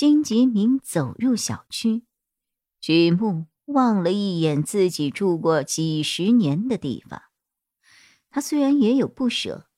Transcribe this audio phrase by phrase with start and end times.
[0.00, 2.04] 金吉明走入小区，
[2.80, 7.24] 举目望了一眼自己住过几十年的地方。
[8.30, 9.68] 他虽然也有不舍，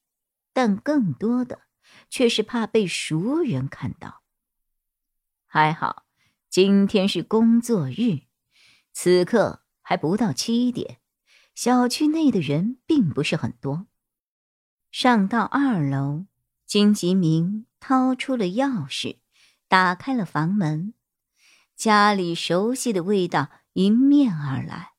[0.52, 1.62] 但更多的
[2.08, 4.22] 却是怕被熟人看到。
[5.48, 6.04] 还好
[6.48, 8.20] 今天是工作日，
[8.92, 11.00] 此刻还不到七点，
[11.56, 13.88] 小区内的人并不是很多。
[14.92, 16.26] 上到二楼，
[16.64, 19.16] 金吉明掏出了钥匙。
[19.72, 20.92] 打开了房门，
[21.74, 24.92] 家里熟悉的味道迎面而来。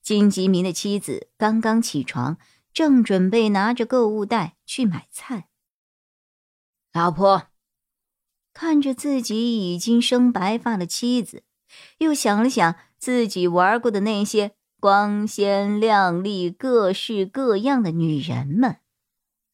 [0.00, 2.38] 金吉明的妻子刚刚起床，
[2.72, 5.50] 正准备拿着购物袋去买菜。
[6.94, 7.48] 老婆
[8.54, 11.44] 看着自己已经生白发的妻子，
[11.98, 18.78] 又想了想自己玩过的那些光鲜亮丽、各式各样的女人们，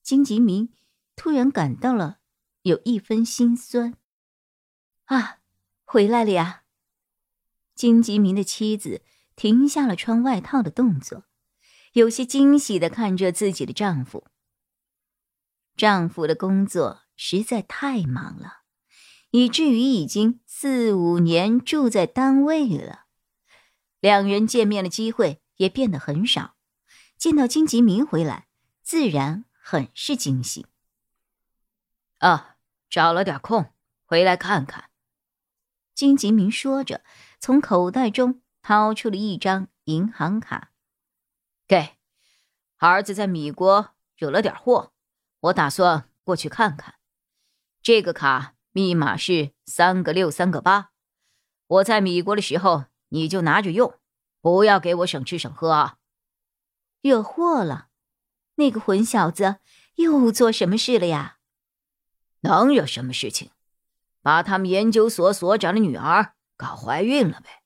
[0.05, 0.69] 金吉明
[1.17, 2.19] 突然感到了
[2.63, 3.95] 有一分心酸。
[5.07, 5.39] 啊，
[5.85, 6.63] 回来了呀！
[7.75, 9.03] 金吉明的妻子
[9.35, 11.25] 停下了穿外套的动作，
[11.93, 14.27] 有些惊喜的看着自己的丈夫。
[15.77, 18.63] 丈夫的工作实在太忙了，
[19.31, 23.05] 以至于已经四五年住在单位了，
[24.01, 26.57] 两人见面的机会也变得很少。
[27.19, 28.49] 见到金吉明回来，
[28.83, 30.67] 自然很是惊喜。
[32.19, 32.57] 啊，
[32.89, 33.73] 找了点空
[34.05, 34.91] 回来看看。
[35.97, 37.03] 金吉明说着，
[37.41, 40.71] 从口袋中掏出了一张银行卡，
[41.67, 41.97] 给
[42.77, 44.93] 儿子在米国惹了点祸，
[45.41, 46.97] 我打算过去看看。
[47.81, 50.91] 这个卡密码是三个六三个八，
[51.67, 53.99] 我在米国的时候你就拿着用，
[54.43, 55.97] 不要给我省吃省喝啊！
[57.01, 57.89] 惹祸了？
[58.57, 59.61] 那个混小子
[59.95, 61.39] 又做什么事了呀？
[62.41, 63.51] 能惹什么事情？
[64.27, 67.63] 把他们研究所所长的女儿搞怀孕了呗？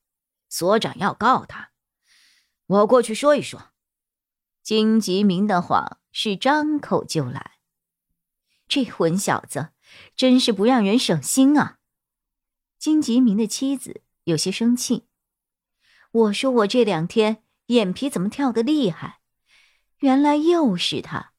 [0.51, 1.71] 所长要告他，
[2.67, 3.71] 我过去说一说。
[4.63, 7.53] 金吉明的谎是张口就来，
[8.69, 9.71] 这混小子
[10.15, 11.79] 真是不让人省心啊！
[12.79, 15.07] 金吉明的妻子有些生气。
[16.13, 19.21] 我说我这两天眼皮怎么跳得厉害？
[20.01, 21.33] 原来又是他！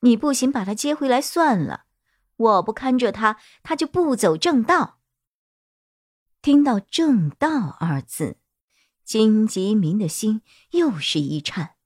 [0.00, 1.86] 你不行，把他接回来算了。
[2.40, 4.98] 我不看着他，他就不走正道。
[6.40, 8.38] 听到“正道”二字，
[9.04, 10.40] 金吉明的心
[10.70, 11.76] 又是一颤。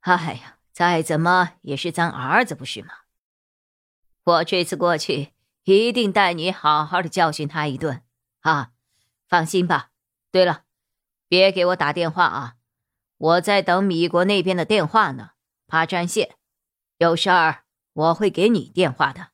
[0.00, 2.90] 哎呀，再怎么也是咱儿子，不是吗？
[4.22, 5.32] 我这次过去
[5.64, 8.02] 一定带你好好的教训他一顿
[8.42, 8.70] 啊！
[9.26, 9.90] 放心吧。
[10.30, 10.62] 对了，
[11.26, 12.54] 别给我打电话啊，
[13.16, 15.30] 我在等米国那边的电话呢，
[15.66, 16.36] 怕占线。
[16.98, 19.30] 有事儿我会给你电话的。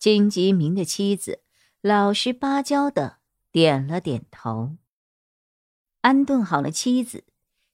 [0.00, 1.42] 金吉明的妻子
[1.82, 3.18] 老实巴交的
[3.52, 4.78] 点了点头。
[6.00, 7.24] 安顿好了妻子，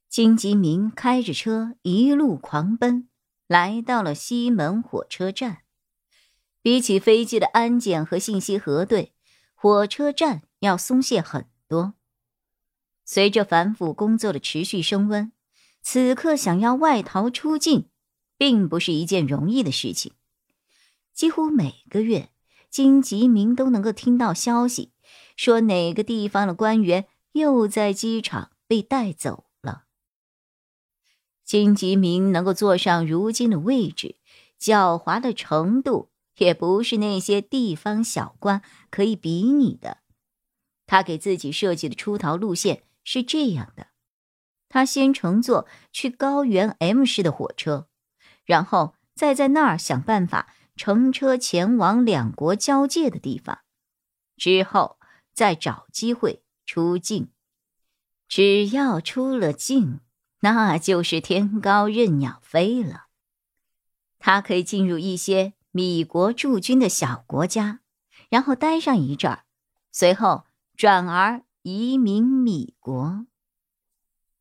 [0.08, 3.08] 金吉明开着车一路狂奔，
[3.46, 5.58] 来到了西门火车站。
[6.60, 9.14] 比起飞机的安检和信息核对，
[9.54, 11.94] 火车站要松懈很多。
[13.04, 15.30] 随着反腐工作的持续升温，
[15.80, 17.88] 此刻想要外逃出境，
[18.36, 20.10] 并不是一件容易的事情。
[21.16, 22.28] 几乎每个月，
[22.68, 24.92] 金吉明都能够听到消息，
[25.34, 29.84] 说哪个地方的官员又在机场被带走了。
[31.42, 34.16] 金吉明能够坐上如今的位置，
[34.60, 38.60] 狡猾的程度也不是那些地方小官
[38.90, 40.02] 可以比拟的。
[40.84, 43.86] 他给自己设计的出逃路线是这样的：
[44.68, 47.88] 他先乘坐去高原 M 市的火车，
[48.44, 50.52] 然后再在那儿想办法。
[50.76, 53.60] 乘车前往两国交界的地方，
[54.36, 54.98] 之后
[55.32, 57.30] 再找机会出境。
[58.28, 60.00] 只要出了境，
[60.40, 63.06] 那就是天高任鸟飞了。
[64.18, 67.80] 他可以进入一些米国驻军的小国家，
[68.28, 69.44] 然后待上一阵儿，
[69.92, 70.44] 随后
[70.76, 73.26] 转而移民米国。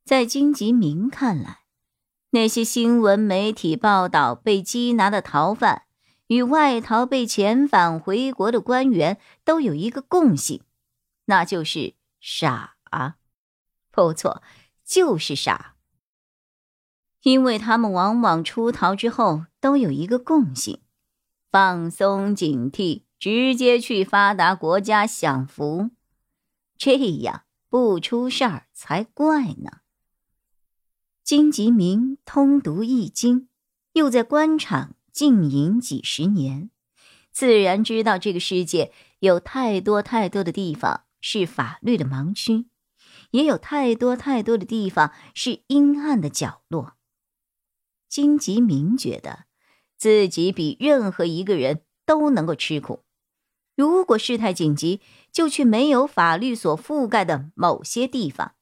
[0.03, 1.61] 在金吉明看来，
[2.31, 5.83] 那些新闻媒体报道被缉拿的逃犯。
[6.27, 10.62] 与外逃被遣返回国的官员都有一个共性，
[11.25, 12.75] 那就是傻。
[13.92, 14.42] 不错，
[14.83, 15.75] 就是傻。
[17.24, 20.81] 因为他们往往出逃之后都有一个共性：
[21.51, 25.89] 放松警惕，直接去发达国家享福，
[26.77, 29.80] 这样不出事儿才怪呢。
[31.24, 33.50] 金吉明通读易经，
[33.94, 36.69] 又在官场经营几十年，
[37.31, 42.65] 自然知道这个世界有太多太多的地方是法律的盲区，
[43.31, 46.97] 也有太多太多的地方是阴暗的角落。
[48.09, 49.45] 金吉明觉得
[49.95, 53.06] 自己比任何一个人都能够吃苦。
[53.73, 55.00] 如果事态紧急，
[55.31, 58.56] 就去没有法律所覆盖的某些地方，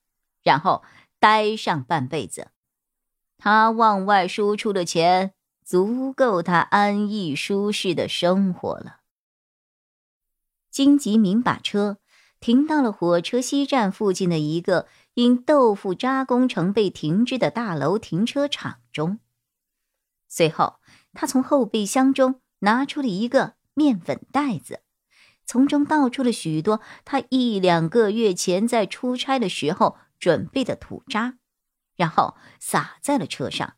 [0.44, 0.84] 然后
[1.20, 2.50] 待上半辈子。
[3.40, 5.34] 他往外输出的钱
[5.64, 8.98] 足够他安逸舒适的生活了。
[10.70, 11.98] 金吉明把车
[12.40, 19.20] 停到了火车西站附近的一个因豆腐渣工程被停置的大楼停车场中。
[20.28, 20.80] 随后，
[21.14, 24.82] 他从后备箱中拿出了一个面粉袋子，
[25.46, 31.38] 从中倒出了许多他一两个月前在出差的时候准备的土渣，
[31.96, 33.76] 然后撒在了车上，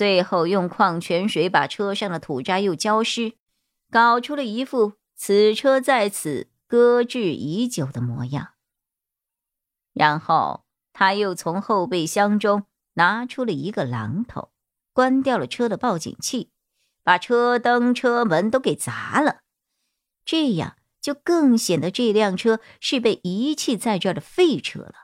[0.00, 3.34] 最后用矿泉水把车上的土渣又浇湿，
[3.90, 8.54] 搞出了一副此车在此搁置已久的模样。
[9.92, 10.64] 然后，
[10.94, 12.64] 他又从后备箱中
[12.94, 14.52] 拿出了一个榔头。
[14.94, 16.50] 关掉了车的报警器，
[17.02, 19.42] 把车灯、车门都给砸了，
[20.24, 24.94] 这样就更显得这辆车是被遗弃在这儿的废车了。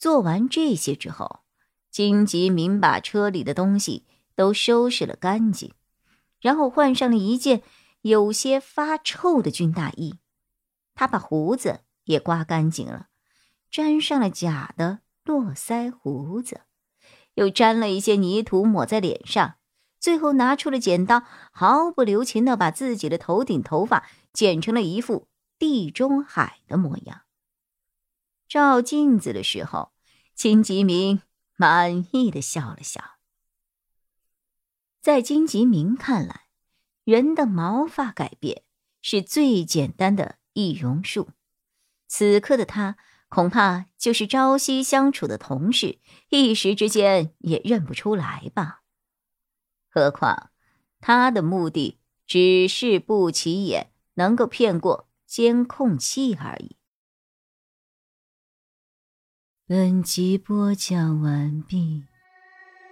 [0.00, 1.44] 做完这些之后，
[1.96, 4.04] 金吉明把车里的东西
[4.34, 5.72] 都收拾了干净，
[6.42, 7.62] 然后换上了一件
[8.02, 10.18] 有些发臭的军大衣。
[10.94, 13.06] 他把胡子也刮干净了，
[13.70, 16.60] 粘上了假的络腮胡子。
[17.32, 19.54] 又沾了一些泥土抹在脸上，
[19.98, 25.28] 最后拿出了剪刀，毫不留情的把自己的头顶头发剪成了一副
[25.58, 27.22] 地中海的模样。
[28.46, 29.92] 照镜子的时候，
[30.34, 31.22] 金吉明
[31.56, 33.16] 满意的笑了笑。
[35.00, 36.46] 在金吉明看来，
[37.04, 38.62] 人的毛发改变
[39.02, 41.30] 是最简单的易容术。
[42.06, 42.96] 此刻的他。
[43.28, 45.98] 恐怕就是朝夕相处的同事，
[46.28, 48.82] 一时之间也认不出来吧。
[49.90, 50.50] 何况
[51.00, 56.75] 他的目的只是不起眼，能够骗过监控器而已。
[59.68, 62.04] 本集播讲完毕，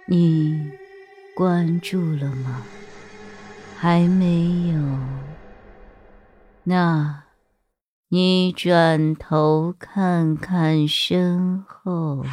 [0.07, 0.73] 你
[1.33, 2.63] 关注了吗？
[3.77, 4.99] 还没有？
[6.65, 7.23] 那。
[8.09, 12.25] 你转头看看身后。